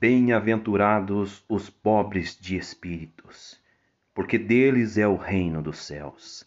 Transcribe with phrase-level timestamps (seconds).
[0.00, 3.60] Bem-aventurados os pobres de espíritos,
[4.14, 6.46] porque deles é o reino dos céus.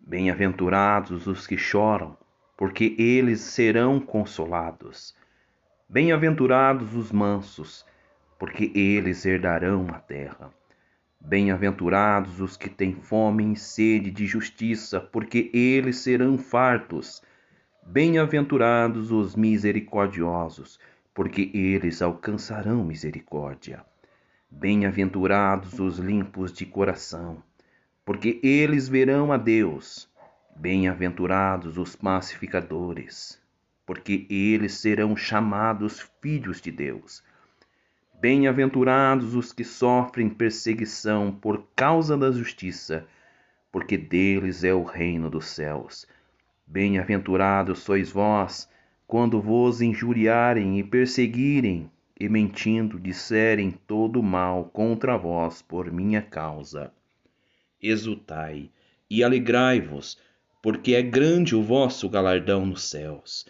[0.00, 2.16] Bem-aventurados os que choram,
[2.56, 5.14] porque eles serão consolados.
[5.86, 7.84] Bem-aventurados os mansos,
[8.38, 10.50] porque eles herdarão a terra.
[11.20, 17.22] Bem-aventurados os que têm fome e sede de justiça, porque eles serão fartos.
[17.86, 23.84] Bem-aventurados os misericordiosos, porque eles alcançarão misericórdia.
[24.48, 27.42] Bem-aventurados os limpos de coração,
[28.04, 30.08] porque eles verão a Deus.
[30.54, 33.40] Bem-aventurados os pacificadores,
[33.84, 37.22] porque eles serão chamados filhos de Deus.
[38.20, 43.06] Bem-aventurados os que sofrem perseguição por causa da justiça,
[43.72, 46.06] porque deles é o reino dos céus.
[46.66, 48.68] Bem-aventurados sois vós,
[49.08, 51.90] quando vos injuriarem e perseguirem,
[52.20, 56.92] e mentindo disserem todo mal contra vós por minha causa.
[57.82, 58.70] Exultai
[59.10, 60.16] e alegrai-vos,
[60.62, 63.44] porque é grande o vosso galardão nos céus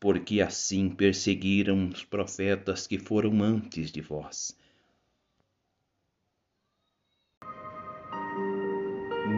[0.00, 4.56] porque assim perseguiram os profetas que foram antes de vós.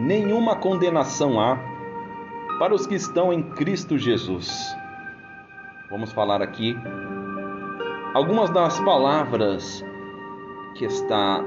[0.05, 1.57] Nenhuma condenação há
[2.59, 4.75] para os que estão em Cristo Jesus.
[5.91, 6.73] Vamos falar aqui
[8.13, 9.85] algumas das palavras
[10.73, 11.43] que está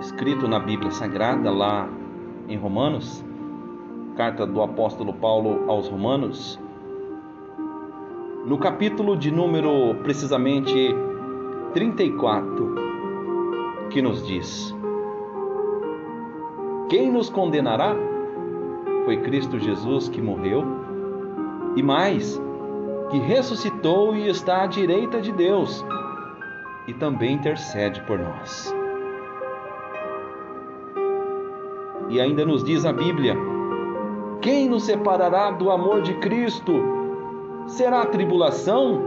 [0.00, 1.88] escrito na Bíblia Sagrada lá
[2.48, 3.24] em Romanos,
[4.16, 6.60] carta do apóstolo Paulo aos Romanos,
[8.44, 10.92] no capítulo de número precisamente
[11.72, 12.74] 34,
[13.90, 14.74] que nos diz:
[16.88, 17.94] Quem nos condenará?
[19.04, 20.83] Foi Cristo Jesus que morreu,
[21.76, 22.40] e mais,
[23.10, 25.84] que ressuscitou e está à direita de Deus,
[26.86, 28.74] e também intercede por nós.
[32.08, 33.36] E ainda nos diz a Bíblia:
[34.40, 36.72] Quem nos separará do amor de Cristo?
[37.66, 39.02] Será a tribulação,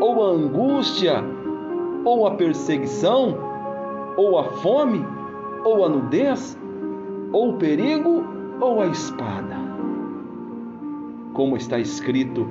[0.00, 1.24] ou a angústia,
[2.04, 3.36] ou a perseguição,
[4.16, 5.04] ou a fome,
[5.64, 6.58] ou a nudez,
[7.32, 8.24] ou o perigo,
[8.60, 9.67] ou a espada?
[11.38, 12.48] Como está escrito,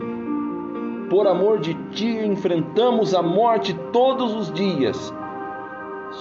[1.10, 5.14] por amor de ti enfrentamos a morte todos os dias.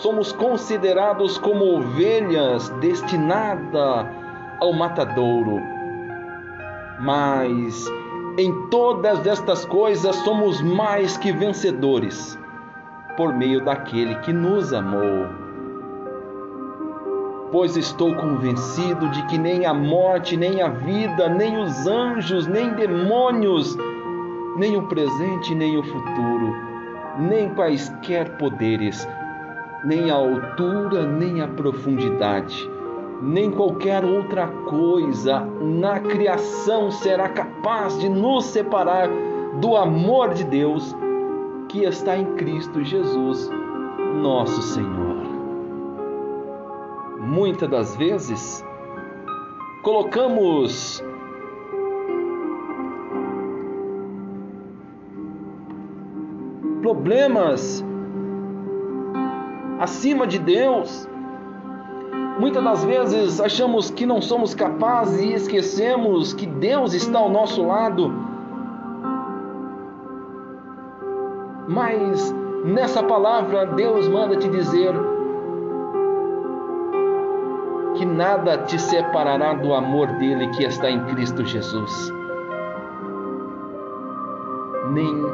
[0.02, 4.08] Somos considerados como ovelhas destinadas
[4.60, 5.60] ao matadouro.
[6.98, 7.86] Mas
[8.36, 12.36] em todas estas coisas somos mais que vencedores,
[13.16, 15.45] por meio daquele que nos amou.
[17.58, 22.74] Pois estou convencido de que nem a morte, nem a vida, nem os anjos, nem
[22.74, 23.74] demônios,
[24.58, 26.54] nem o presente, nem o futuro,
[27.18, 29.08] nem quaisquer poderes,
[29.86, 32.70] nem a altura, nem a profundidade
[33.22, 39.08] nem qualquer outra coisa na criação será capaz de nos separar
[39.62, 40.94] do amor de Deus
[41.70, 43.50] que está em Cristo Jesus,
[44.20, 45.05] nosso Senhor.
[47.36, 48.64] Muitas das vezes
[49.82, 51.04] colocamos
[56.80, 57.84] problemas
[59.78, 61.06] acima de Deus
[62.38, 67.66] Muitas das vezes achamos que não somos capazes e esquecemos que Deus está ao nosso
[67.66, 68.12] lado.
[71.68, 74.94] Mas nessa palavra Deus manda te dizer
[77.96, 82.12] que nada te separará do amor dele que está em Cristo Jesus.
[84.92, 85.24] Nem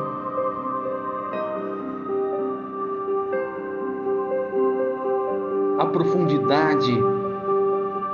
[5.79, 7.03] a profundidade,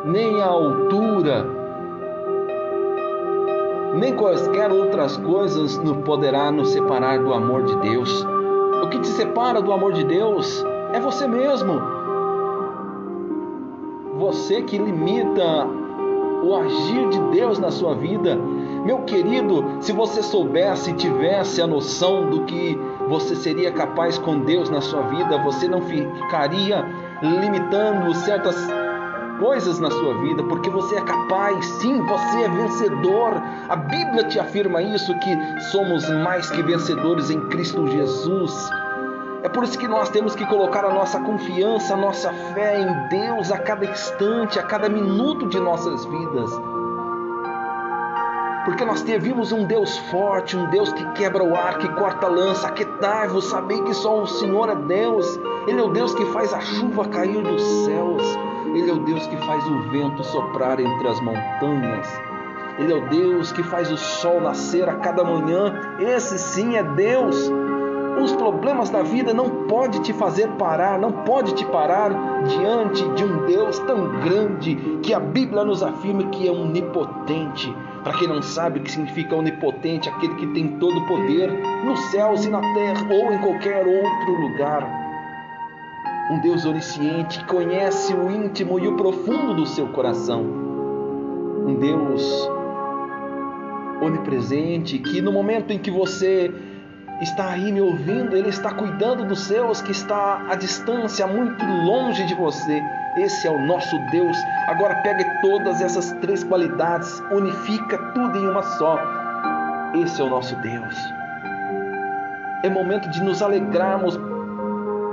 [0.05, 1.47] nem a altura,
[3.95, 8.27] nem quaisquer outras coisas nos poderá nos separar do amor de Deus.
[8.83, 11.98] O que te separa do amor de Deus é você mesmo.
[14.19, 15.65] Você que limita
[16.43, 18.37] o agir de Deus na sua vida.
[18.85, 22.79] Meu querido, se você soubesse e tivesse a noção do que
[23.09, 26.85] você seria capaz com Deus na sua vida, você não ficaria
[27.23, 28.57] limitando certas
[29.39, 33.41] coisas na sua vida, porque você é capaz, sim, você é vencedor.
[33.69, 38.71] A Bíblia te afirma isso que somos mais que vencedores em Cristo Jesus.
[39.43, 43.09] É por isso que nós temos que colocar a nossa confiança, a nossa fé em
[43.09, 46.51] Deus a cada instante, a cada minuto de nossas vidas.
[48.65, 52.29] porque nós vimos um Deus forte, um Deus que quebra o ar, que corta a
[52.29, 52.69] lança.
[52.69, 55.41] Aquetai-vos, sabei que só o Senhor é Deus.
[55.67, 58.23] Ele é o Deus que faz a chuva cair dos céus.
[58.75, 62.21] Ele é o Deus que faz o vento soprar entre as montanhas.
[62.79, 65.73] Ele é o Deus que faz o sol nascer a cada manhã.
[65.99, 67.51] Esse sim é Deus.
[68.21, 72.11] Os problemas da vida não pode te fazer parar, não pode te parar
[72.45, 77.73] diante de um Deus tão grande que a Bíblia nos afirma que é onipotente.
[78.03, 81.49] Para quem não sabe o que significa onipotente, aquele que tem todo o poder
[81.85, 84.85] nos céus e na terra ou em qualquer outro lugar.
[86.33, 90.43] Um Deus onisciente que conhece o íntimo e o profundo do seu coração.
[90.43, 92.51] Um Deus
[94.03, 96.53] onipresente que no momento em que você
[97.21, 102.25] está aí me ouvindo, Ele está cuidando dos seus que está à distância, muito longe
[102.27, 102.83] de você.
[103.17, 104.37] Esse é o nosso Deus.
[104.69, 108.99] Agora pegue todas essas três qualidades, unifica tudo em uma só.
[109.95, 110.95] Esse é o nosso Deus.
[112.63, 114.19] É momento de nos alegrarmos,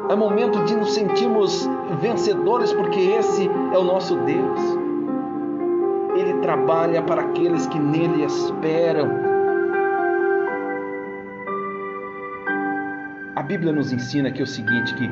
[0.09, 1.67] é momento de nos sentirmos
[2.01, 4.59] vencedores, porque esse é o nosso Deus.
[6.15, 9.34] Ele trabalha para aqueles que nele esperam
[13.45, 15.09] Bíblia nos ensina que é o seguinte, que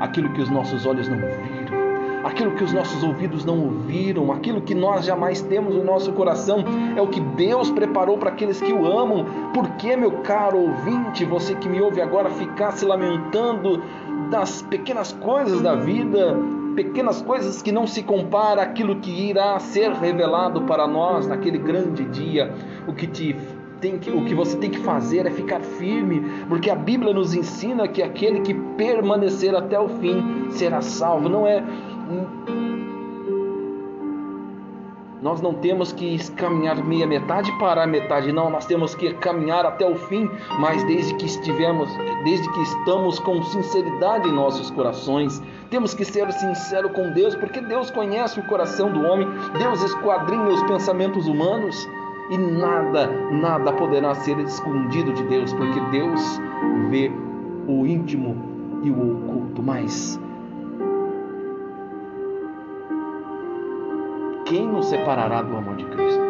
[0.00, 1.78] aquilo que os nossos olhos não viram,
[2.24, 6.64] aquilo que os nossos ouvidos não ouviram, aquilo que nós jamais temos no nosso coração,
[6.96, 9.24] é o que Deus preparou para aqueles que o amam.
[9.54, 13.80] Por que, meu caro ouvinte, você que me ouve agora, ficar se lamentando
[14.28, 16.36] das pequenas coisas da vida,
[16.74, 22.04] pequenas coisas que não se compara àquilo que irá ser revelado para nós naquele grande
[22.04, 22.52] dia,
[22.86, 23.36] o que te
[23.80, 27.34] tem que, o que você tem que fazer é ficar firme, porque a Bíblia nos
[27.34, 31.28] ensina que aquele que permanecer até o fim será salvo.
[31.28, 31.62] Não é
[35.20, 38.50] nós não temos que caminhar meia metade e parar metade, não.
[38.50, 40.30] Nós temos que caminhar até o fim,
[40.60, 41.88] mas desde que estivemos,
[42.22, 47.60] desde que estamos com sinceridade em nossos corações, temos que ser sinceros com Deus, porque
[47.60, 49.28] Deus conhece o coração do homem,
[49.58, 51.88] Deus esquadrinha os pensamentos humanos
[52.30, 56.40] e nada, nada poderá ser escondido de Deus, porque Deus
[56.90, 57.10] vê
[57.66, 58.36] o íntimo
[58.82, 59.62] e o oculto.
[59.62, 60.20] Mas
[64.44, 66.28] quem nos separará do amor de Cristo?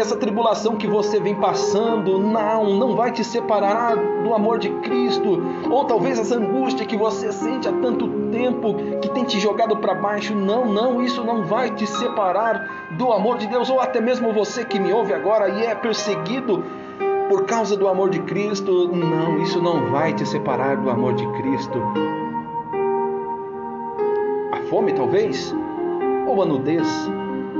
[0.00, 5.42] essa tribulação que você vem passando, não, não vai te separar do amor de Cristo.
[5.70, 9.94] Ou talvez essa angústia que você sente há tanto tempo, que tem te jogado para
[9.94, 13.70] baixo, não, não, isso não vai te separar do amor de Deus.
[13.70, 16.64] Ou até mesmo você que me ouve agora e é perseguido
[17.28, 21.26] por causa do amor de Cristo, não, isso não vai te separar do amor de
[21.34, 21.80] Cristo.
[24.52, 25.54] A fome, talvez,
[26.26, 26.88] ou a nudez,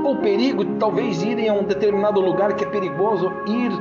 [0.03, 3.71] ou perigo, talvez irem a um determinado lugar que é perigoso, ir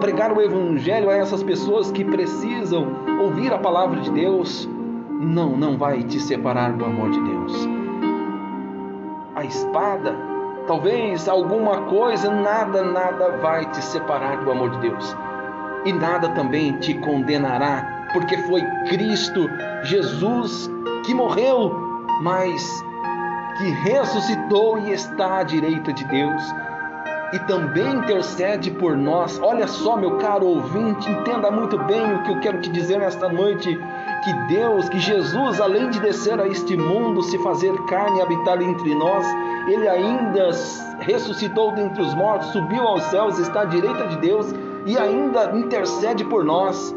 [0.00, 2.86] pregar o evangelho a essas pessoas que precisam
[3.20, 4.68] ouvir a palavra de Deus,
[5.08, 7.68] não, não vai te separar do amor de Deus.
[9.34, 10.14] A espada,
[10.68, 15.16] talvez alguma coisa, nada, nada vai te separar do amor de Deus.
[15.84, 19.48] E nada também te condenará, porque foi Cristo
[19.82, 20.70] Jesus
[21.04, 21.74] que morreu,
[22.22, 22.84] mas
[23.56, 26.42] que ressuscitou e está à direita de Deus
[27.32, 29.38] e também intercede por nós.
[29.42, 33.28] Olha só, meu caro ouvinte, entenda muito bem o que eu quero te dizer nesta
[33.28, 33.78] noite:
[34.24, 38.60] que Deus, que Jesus, além de descer a este mundo, se fazer carne e habitar
[38.62, 39.26] entre nós,
[39.72, 40.50] ele ainda
[41.00, 44.54] ressuscitou dentre os mortos, subiu aos céus, está à direita de Deus
[44.86, 46.94] e ainda intercede por nós.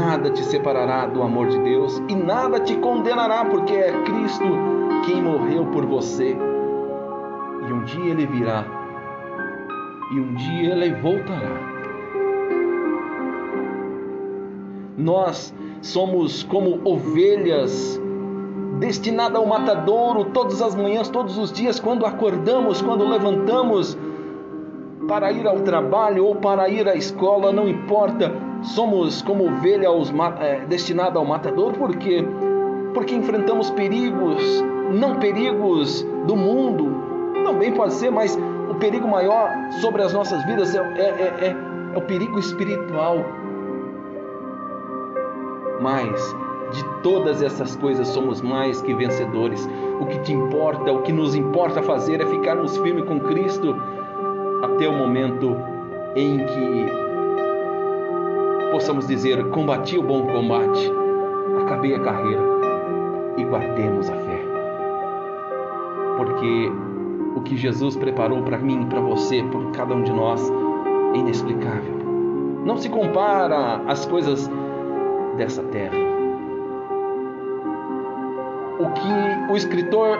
[0.00, 4.44] nada te separará do amor de Deus e nada te condenará, porque é Cristo
[5.04, 6.36] quem morreu por você.
[7.68, 8.64] E um dia ele virá,
[10.10, 11.70] e um dia ele voltará.
[14.96, 18.00] Nós somos como ovelhas
[18.78, 23.96] destinadas ao matadouro todas as manhãs, todos os dias, quando acordamos, quando levantamos
[25.06, 28.32] para ir ao trabalho ou para ir à escola, não importa,
[28.62, 29.88] somos como ovelha
[30.40, 32.24] é, destinada ao matador, por quê?
[32.94, 34.42] Porque enfrentamos perigos,
[34.92, 37.10] não perigos do mundo,
[37.44, 38.38] também pode ser, mas
[38.70, 41.56] o perigo maior sobre as nossas vidas é, é, é,
[41.94, 43.24] é o perigo espiritual.
[45.80, 46.36] Mas
[46.72, 49.68] de todas essas coisas somos mais que vencedores.
[50.00, 53.74] O que te importa, o que nos importa fazer é ficarmos firmes com Cristo
[54.62, 55.56] até o momento
[56.14, 56.86] em que
[58.70, 60.92] possamos dizer: combati o bom combate,
[61.62, 62.42] acabei a carreira
[63.36, 64.40] e guardemos a fé.
[66.16, 66.70] Porque
[67.34, 70.50] o que Jesus preparou para mim, para você, por cada um de nós,
[71.14, 71.98] é inexplicável.
[72.64, 74.50] Não se compara às coisas
[75.40, 75.96] dessa terra.
[78.78, 80.18] O que o escritor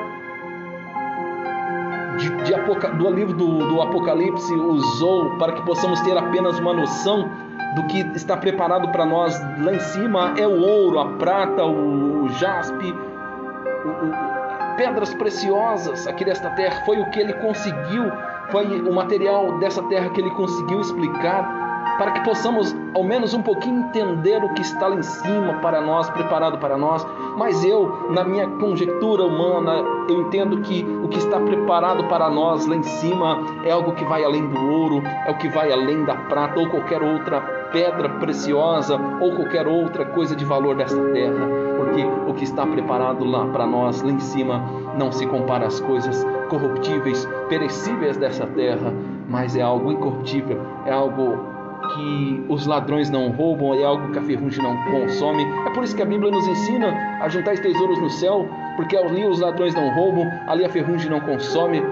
[2.17, 7.31] de, de do livro do, do Apocalipse usou para que possamos ter apenas uma noção
[7.77, 12.25] do que está preparado para nós lá em cima é o ouro, a prata, o,
[12.25, 16.83] o jaspe, o, o, pedras preciosas aqui desta terra.
[16.85, 18.11] Foi o que ele conseguiu,
[18.51, 21.60] foi o material dessa terra que ele conseguiu explicar
[21.99, 25.81] para que possamos ao menos um pouquinho entender o que está lá em cima para
[25.81, 27.07] nós, preparado para nós.
[27.37, 32.67] Mas eu, na minha conjectura humana, eu entendo que o que está preparado para nós
[32.67, 36.05] lá em cima é algo que vai além do ouro, é o que vai além
[36.05, 37.41] da prata ou qualquer outra
[37.73, 43.25] pedra preciosa ou qualquer outra coisa de valor desta terra, porque o que está preparado
[43.25, 44.63] lá para nós lá em cima
[44.97, 48.93] não se compara às coisas corruptíveis, perecíveis dessa terra,
[49.29, 51.60] mas é algo incorruptível, é algo
[51.95, 55.45] que os ladrões não roubam, é algo que a ferrugem não consome.
[55.67, 59.25] É por isso que a Bíblia nos ensina a juntar tesouros no céu, porque ali
[59.27, 61.83] os ladrões não roubam, ali a ferrugem não consome,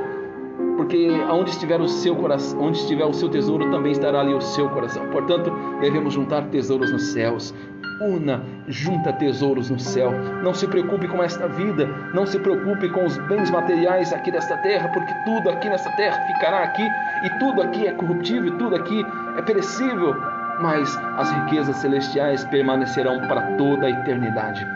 [0.76, 4.40] porque onde estiver o seu coração, onde estiver o seu tesouro, também estará ali o
[4.40, 5.06] seu coração.
[5.08, 7.54] Portanto, devemos juntar tesouros nos céus.
[8.00, 10.12] Una, junta tesouros no céu.
[10.42, 14.56] Não se preocupe com esta vida, não se preocupe com os bens materiais aqui desta
[14.58, 16.88] terra, porque tudo aqui nessa terra ficará aqui
[17.24, 19.04] e tudo aqui é corruptível, tudo aqui
[19.38, 20.16] é perecível,
[20.60, 24.66] mas as riquezas celestiais permanecerão para toda a eternidade.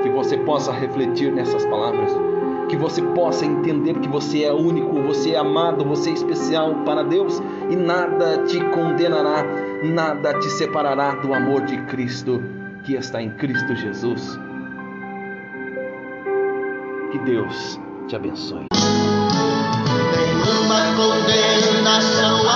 [0.00, 2.12] Que você possa refletir nessas palavras,
[2.68, 7.02] que você possa entender que você é único, você é amado, você é especial para
[7.02, 9.44] Deus e nada te condenará,
[9.82, 12.40] nada te separará do amor de Cristo
[12.84, 14.38] que está em Cristo Jesus.
[17.10, 18.66] Que Deus te abençoe
[20.96, 22.48] condenação